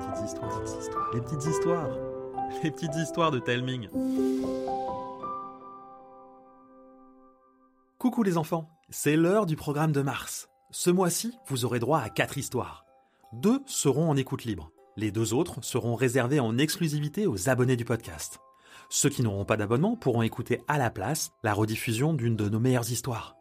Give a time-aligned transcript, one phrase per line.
[0.00, 1.90] petites histoires, les petites histoires,
[2.62, 3.88] les petites histoires de Telming.
[7.98, 10.48] Coucou les enfants, c'est l'heure du programme de mars.
[10.70, 12.84] Ce mois-ci, vous aurez droit à quatre histoires.
[13.32, 14.70] Deux seront en écoute libre.
[14.96, 18.38] Les deux autres seront réservées en exclusivité aux abonnés du podcast.
[18.88, 22.58] Ceux qui n'auront pas d'abonnement pourront écouter à la place la rediffusion d'une de nos
[22.58, 23.39] meilleures histoires.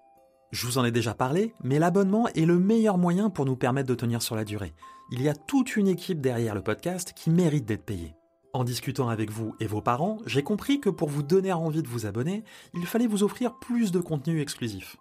[0.52, 3.88] Je vous en ai déjà parlé, mais l'abonnement est le meilleur moyen pour nous permettre
[3.88, 4.74] de tenir sur la durée.
[5.12, 8.16] Il y a toute une équipe derrière le podcast qui mérite d'être payée.
[8.52, 11.88] En discutant avec vous et vos parents, j'ai compris que pour vous donner envie de
[11.88, 12.44] vous abonner,
[12.74, 14.98] il fallait vous offrir plus de contenu exclusif.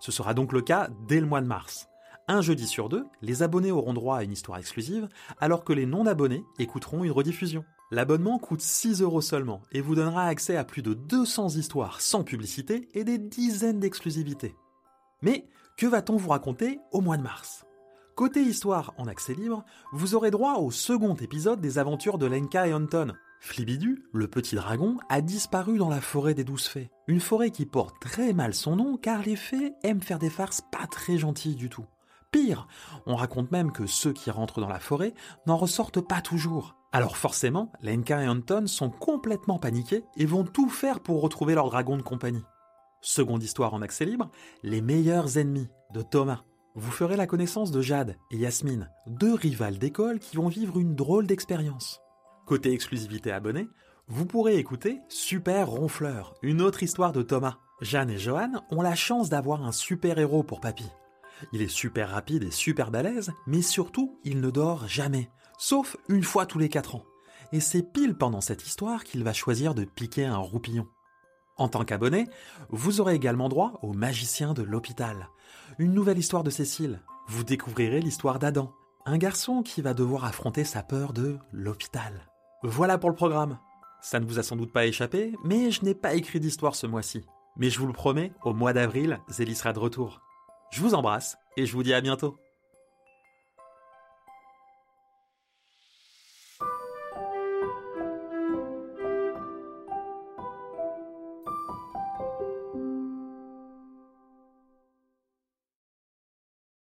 [0.00, 1.88] Ce sera donc le cas dès le mois de mars.
[2.28, 5.08] Un jeudi sur deux, les abonnés auront droit à une histoire exclusive,
[5.40, 7.64] alors que les non-abonnés écouteront une rediffusion.
[7.90, 12.22] L'abonnement coûte 6 euros seulement et vous donnera accès à plus de 200 histoires sans
[12.22, 14.54] publicité et des dizaines d'exclusivités.
[15.24, 15.46] Mais
[15.78, 17.64] que va-t-on vous raconter au mois de mars?
[18.14, 22.68] Côté histoire en accès libre, vous aurez droit au second épisode des aventures de Lenka
[22.68, 23.14] et Anton.
[23.40, 26.90] Flibidu, le petit dragon, a disparu dans la forêt des douze fées.
[27.08, 30.60] Une forêt qui porte très mal son nom car les fées aiment faire des farces
[30.70, 31.86] pas très gentilles du tout.
[32.30, 32.68] Pire,
[33.06, 35.14] on raconte même que ceux qui rentrent dans la forêt
[35.46, 36.76] n'en ressortent pas toujours.
[36.92, 41.70] Alors forcément, Lenka et Anton sont complètement paniqués et vont tout faire pour retrouver leur
[41.70, 42.44] dragon de compagnie.
[43.04, 44.30] Seconde histoire en accès libre,
[44.62, 46.42] Les meilleurs ennemis de Thomas.
[46.74, 50.94] Vous ferez la connaissance de Jade et Yasmine, deux rivales d'école qui vont vivre une
[50.94, 52.00] drôle d'expérience.
[52.46, 53.68] Côté exclusivité abonné,
[54.08, 57.58] vous pourrez écouter Super Ronfleur, une autre histoire de Thomas.
[57.82, 60.86] Jeanne et Johan ont la chance d'avoir un super héros pour papy.
[61.52, 66.24] Il est super rapide et super balèze, mais surtout, il ne dort jamais, sauf une
[66.24, 67.04] fois tous les quatre ans.
[67.52, 70.88] Et c'est pile pendant cette histoire qu'il va choisir de piquer un roupillon.
[71.56, 72.26] En tant qu'abonné,
[72.70, 75.28] vous aurez également droit au magicien de l'hôpital.
[75.78, 77.00] Une nouvelle histoire de Cécile.
[77.28, 78.72] Vous découvrirez l'histoire d'Adam,
[79.06, 82.28] un garçon qui va devoir affronter sa peur de l'hôpital.
[82.62, 83.58] Voilà pour le programme.
[84.00, 86.86] Ça ne vous a sans doute pas échappé, mais je n'ai pas écrit d'histoire ce
[86.86, 87.24] mois-ci.
[87.56, 90.20] Mais je vous le promets, au mois d'avril, Zélie sera de retour.
[90.72, 92.36] Je vous embrasse et je vous dis à bientôt.